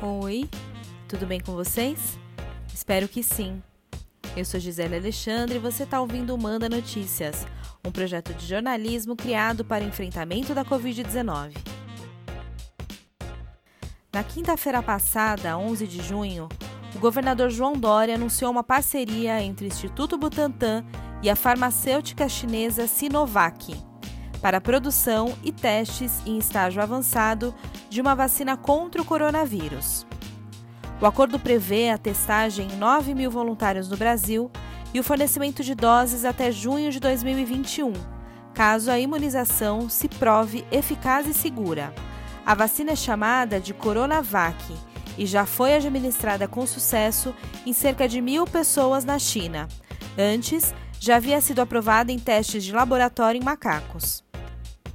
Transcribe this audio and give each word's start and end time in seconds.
Oi, 0.00 0.48
tudo 1.08 1.26
bem 1.26 1.40
com 1.40 1.54
vocês? 1.54 2.16
Espero 2.72 3.08
que 3.08 3.20
sim. 3.20 3.60
Eu 4.36 4.44
sou 4.44 4.60
Gisele 4.60 4.94
Alexandre 4.94 5.56
e 5.56 5.58
você 5.58 5.82
está 5.82 6.00
ouvindo 6.00 6.32
o 6.32 6.38
Manda 6.38 6.68
Notícias, 6.68 7.44
um 7.84 7.90
projeto 7.90 8.32
de 8.32 8.46
jornalismo 8.46 9.16
criado 9.16 9.64
para 9.64 9.82
enfrentamento 9.82 10.54
da 10.54 10.64
Covid-19. 10.64 11.52
Na 14.12 14.22
quinta-feira 14.22 14.80
passada, 14.80 15.58
11 15.58 15.88
de 15.88 16.00
junho, 16.00 16.48
o 16.94 17.00
governador 17.00 17.50
João 17.50 17.72
Dória 17.72 18.14
anunciou 18.14 18.52
uma 18.52 18.62
parceria 18.62 19.42
entre 19.42 19.66
o 19.66 19.68
Instituto 19.68 20.16
Butantan 20.16 20.84
e 21.24 21.28
a 21.28 21.34
farmacêutica 21.34 22.28
chinesa 22.28 22.86
Sinovac 22.86 23.74
para 24.40 24.58
a 24.58 24.60
produção 24.60 25.36
e 25.42 25.52
testes 25.52 26.20
em 26.24 26.38
estágio 26.38 26.82
avançado 26.82 27.54
de 27.90 28.00
uma 28.00 28.14
vacina 28.14 28.56
contra 28.56 29.02
o 29.02 29.04
coronavírus. 29.04 30.06
O 31.00 31.06
acordo 31.06 31.38
prevê 31.38 31.90
a 31.90 31.98
testagem 31.98 32.68
em 32.72 32.76
9 32.76 33.14
mil 33.14 33.30
voluntários 33.30 33.88
no 33.88 33.96
Brasil 33.96 34.50
e 34.92 34.98
o 34.98 35.04
fornecimento 35.04 35.62
de 35.62 35.74
doses 35.74 36.24
até 36.24 36.50
junho 36.50 36.90
de 36.90 36.98
2021, 36.98 37.92
caso 38.54 38.90
a 38.90 38.98
imunização 38.98 39.88
se 39.88 40.08
prove 40.08 40.64
eficaz 40.72 41.26
e 41.26 41.34
segura. 41.34 41.92
A 42.44 42.54
vacina 42.54 42.92
é 42.92 42.96
chamada 42.96 43.60
de 43.60 43.74
Coronavac 43.74 44.56
e 45.16 45.26
já 45.26 45.44
foi 45.44 45.74
administrada 45.74 46.48
com 46.48 46.66
sucesso 46.66 47.34
em 47.66 47.72
cerca 47.72 48.08
de 48.08 48.20
mil 48.20 48.44
pessoas 48.46 49.04
na 49.04 49.18
China. 49.18 49.68
Antes, 50.18 50.74
já 50.98 51.16
havia 51.16 51.40
sido 51.40 51.60
aprovada 51.60 52.10
em 52.10 52.18
testes 52.18 52.64
de 52.64 52.72
laboratório 52.72 53.40
em 53.40 53.44
macacos. 53.44 54.24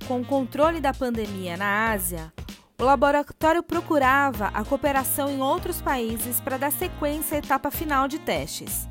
Com 0.07 0.19
o 0.19 0.25
controle 0.25 0.81
da 0.81 0.93
pandemia 0.93 1.55
na 1.55 1.91
Ásia, 1.91 2.33
o 2.77 2.83
laboratório 2.83 3.63
procurava 3.63 4.47
a 4.47 4.63
cooperação 4.65 5.29
em 5.29 5.41
outros 5.41 5.81
países 5.81 6.41
para 6.41 6.57
dar 6.57 6.71
sequência 6.73 7.35
à 7.35 7.39
etapa 7.39 7.71
final 7.71 8.07
de 8.09 8.19
testes. 8.19 8.87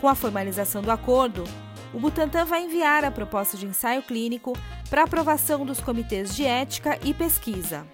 Com 0.00 0.08
a 0.08 0.14
formalização 0.14 0.82
do 0.82 0.90
acordo, 0.90 1.44
o 1.92 2.00
Butantan 2.00 2.44
vai 2.44 2.64
enviar 2.64 3.04
a 3.04 3.12
proposta 3.12 3.56
de 3.56 3.66
ensaio 3.66 4.02
clínico 4.02 4.58
para 4.90 5.04
aprovação 5.04 5.64
dos 5.64 5.80
comitês 5.80 6.34
de 6.34 6.44
ética 6.44 6.98
e 7.04 7.14
pesquisa. 7.14 7.86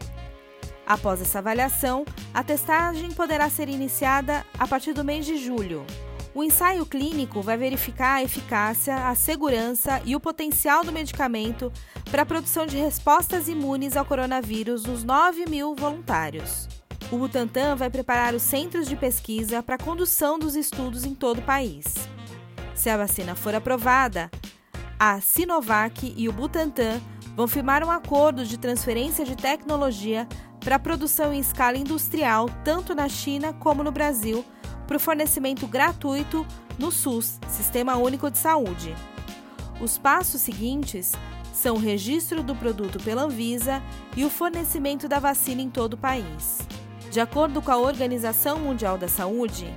Após 0.87 1.21
essa 1.21 1.41
avaliação, 1.41 2.07
a 2.33 2.43
testagem 2.43 3.13
poderá 3.13 3.51
ser 3.51 3.69
iniciada 3.69 4.47
a 4.59 4.67
partir 4.67 4.95
do 4.95 5.05
mês 5.05 5.27
de 5.27 5.37
julho. 5.37 5.85
O 6.33 6.45
ensaio 6.45 6.87
clínico 6.87 7.43
vai 7.43 7.57
verificar 7.57 8.15
a 8.15 8.23
eficácia, 8.23 9.09
a 9.09 9.15
segurança 9.17 10.01
e 10.05 10.15
o 10.15 10.21
potencial 10.21 10.85
do 10.85 10.93
medicamento 10.93 11.73
para 12.09 12.23
a 12.23 12.27
produção 12.27 12.67
de 12.67 12.77
respostas 12.77 13.49
imunes 13.49 13.97
ao 13.97 14.05
coronavírus 14.05 14.85
nos 14.85 15.03
9 15.03 15.47
mil 15.47 15.75
voluntários. 15.75 16.69
O 17.11 17.19
Butantan 17.19 17.75
vai 17.75 17.91
preparar 17.91 18.33
os 18.33 18.43
centros 18.43 18.87
de 18.87 18.95
pesquisa 18.95 19.61
para 19.61 19.75
a 19.75 19.79
condução 19.79 20.39
dos 20.39 20.55
estudos 20.55 21.05
em 21.05 21.17
todo 21.17 21.39
o 21.39 21.43
país. 21.43 21.85
Se 22.77 22.89
a 22.89 22.97
vacina 22.97 23.35
for 23.35 23.53
aprovada, 23.53 24.31
a 24.97 25.21
Sinovac 25.21 26.15
e 26.17 26.29
o 26.29 26.33
Butantan 26.33 27.01
vão 27.35 27.49
firmar 27.49 27.83
um 27.83 27.91
acordo 27.91 28.45
de 28.45 28.57
transferência 28.57 29.25
de 29.25 29.35
tecnologia 29.35 30.29
para 30.61 30.77
a 30.77 30.79
produção 30.79 31.33
em 31.33 31.41
escala 31.41 31.77
industrial 31.77 32.49
tanto 32.63 32.95
na 32.95 33.09
China 33.09 33.53
como 33.55 33.83
no 33.83 33.91
Brasil 33.91 34.45
para 34.91 34.97
o 34.97 35.01
fornecimento 35.01 35.69
gratuito 35.69 36.45
no 36.77 36.91
SUS, 36.91 37.39
Sistema 37.47 37.95
Único 37.95 38.29
de 38.29 38.37
Saúde. 38.37 38.93
Os 39.81 39.97
passos 39.97 40.41
seguintes 40.41 41.13
são 41.55 41.77
o 41.77 41.79
registro 41.79 42.43
do 42.43 42.57
produto 42.57 42.99
pela 42.99 43.23
Anvisa 43.23 43.81
e 44.17 44.25
o 44.25 44.29
fornecimento 44.29 45.07
da 45.07 45.21
vacina 45.21 45.63
em 45.63 45.71
todo 45.71 45.95
o 45.95 45.97
país. 45.97 46.59
De 47.09 47.21
acordo 47.21 47.63
com 47.63 47.71
a 47.71 47.77
Organização 47.77 48.59
Mundial 48.59 48.99
da 48.99 49.07
Saúde, 49.07 49.73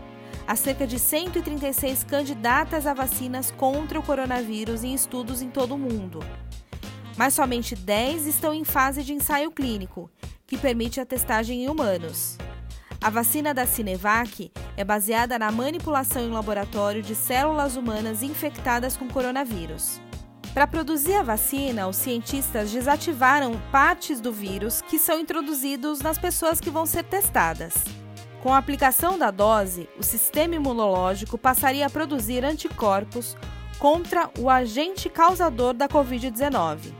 há 0.48 0.56
cerca 0.56 0.88
de 0.88 0.98
136 0.98 2.04
candidatas 2.06 2.88
a 2.88 2.96
vacinas 2.96 3.52
contra 3.52 4.00
o 4.00 4.04
coronavírus 4.04 4.84
em 4.84 4.96
estudos 4.96 5.44
em 5.44 5.50
todo 5.52 5.76
o 5.76 5.78
mundo. 5.78 6.22
Mas 7.16 7.36
somente 7.36 7.76
10 7.76 8.26
estão 8.26 8.52
em 8.52 8.64
fase 8.64 9.04
de 9.04 9.14
ensaio 9.14 9.52
clínico, 9.52 10.10
que 10.48 10.58
permite 10.58 11.00
a 11.00 11.06
testagem 11.06 11.66
em 11.66 11.70
humanos. 11.70 12.36
A 13.00 13.12
vacina 13.12 13.54
da 13.54 13.68
Cinevac 13.68 14.52
é 14.76 14.84
baseada 14.84 15.38
na 15.38 15.52
manipulação 15.52 16.22
em 16.24 16.32
laboratório 16.32 17.02
de 17.02 17.16
células 17.16 17.76
humanas 17.76 18.24
infectadas 18.24 18.98
com 18.98 19.08
coronavírus. 19.08 20.02
Para 20.54 20.68
produzir 20.68 21.16
a 21.16 21.24
vacina, 21.24 21.88
os 21.88 21.96
cientistas 21.96 22.72
desativaram 22.72 23.60
partes 23.72 24.20
do 24.20 24.32
vírus 24.32 24.82
que 24.82 25.00
são 25.00 25.20
introduzidos 25.20 26.00
nas 26.02 26.18
pessoas 26.18 26.60
que 26.60 26.70
vão 26.70 26.86
ser 26.86 27.04
testadas. 27.04 27.74
Com 28.44 28.54
a 28.54 28.58
aplicação 28.58 29.18
da 29.18 29.32
dose, 29.32 29.90
o 29.98 30.04
sistema 30.04 30.56
imunológico 30.56 31.38
passaria 31.38 31.88
a 31.88 31.90
produzir 31.90 32.44
anticorpos 32.44 33.36
contra 33.80 34.30
o 34.38 34.50
agente 34.50 35.10
causador 35.10 35.74
da 35.74 35.88
Covid-19. 35.88 36.94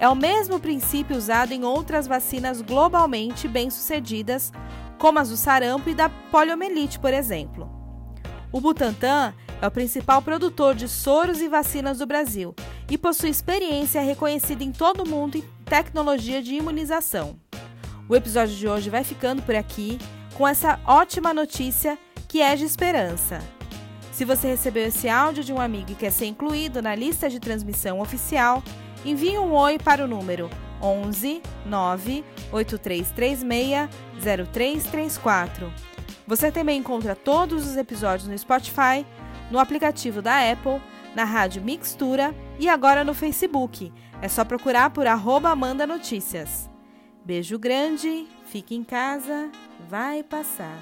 É 0.00 0.08
o 0.08 0.14
mesmo 0.14 0.58
princípio 0.58 1.16
usado 1.16 1.52
em 1.52 1.64
outras 1.64 2.06
vacinas 2.06 2.60
globalmente 2.60 3.46
bem-sucedidas, 3.46 4.52
como 4.98 5.18
as 5.18 5.30
do 5.30 5.36
sarampo 5.36 5.88
e 5.88 5.94
da 5.94 6.08
poliomielite, 6.08 6.98
por 6.98 7.12
exemplo. 7.14 7.70
O 8.52 8.60
Butantan 8.60 9.34
é 9.60 9.66
o 9.66 9.70
principal 9.70 10.22
produtor 10.22 10.74
de 10.74 10.88
soros 10.88 11.40
e 11.40 11.48
vacinas 11.48 11.98
do 11.98 12.06
Brasil 12.06 12.54
e 12.90 12.96
possui 12.96 13.30
experiência 13.30 14.00
reconhecida 14.00 14.64
em 14.64 14.72
todo 14.72 15.02
o 15.04 15.08
mundo 15.08 15.36
em 15.36 15.44
tecnologia 15.64 16.42
de 16.42 16.54
imunização. 16.54 17.38
O 18.08 18.16
episódio 18.16 18.56
de 18.56 18.66
hoje 18.66 18.88
vai 18.88 19.04
ficando 19.04 19.42
por 19.42 19.54
aqui 19.54 19.98
com 20.34 20.46
essa 20.46 20.80
ótima 20.86 21.34
notícia 21.34 21.98
que 22.26 22.40
é 22.40 22.56
de 22.56 22.64
esperança. 22.64 23.40
Se 24.12 24.24
você 24.24 24.48
recebeu 24.48 24.86
esse 24.86 25.08
áudio 25.08 25.44
de 25.44 25.52
um 25.52 25.60
amigo 25.60 25.92
e 25.92 25.94
quer 25.94 26.10
ser 26.10 26.26
incluído 26.26 26.80
na 26.80 26.94
lista 26.94 27.28
de 27.28 27.38
transmissão 27.38 28.00
oficial, 28.00 28.62
envie 29.04 29.38
um 29.38 29.52
oi 29.52 29.78
para 29.78 30.04
o 30.04 30.08
número 30.08 30.48
11 30.82 31.42
9 31.66 32.24
8336 32.52 33.88
0334. 34.20 35.72
Você 36.26 36.52
também 36.52 36.78
encontra 36.78 37.16
todos 37.16 37.66
os 37.66 37.76
episódios 37.76 38.28
no 38.28 38.36
Spotify, 38.36 39.06
no 39.50 39.58
aplicativo 39.58 40.20
da 40.20 40.50
Apple, 40.50 40.80
na 41.14 41.24
rádio 41.24 41.62
Mixtura 41.62 42.34
e 42.58 42.68
agora 42.68 43.02
no 43.02 43.14
Facebook. 43.14 43.92
É 44.20 44.28
só 44.28 44.44
procurar 44.44 44.90
por 44.90 45.06
arroba 45.06 45.50
Amanda 45.50 45.86
Notícias. 45.86 46.68
Beijo 47.24 47.58
grande, 47.58 48.26
fique 48.46 48.74
em 48.74 48.84
casa, 48.84 49.50
vai 49.88 50.22
passar. 50.22 50.78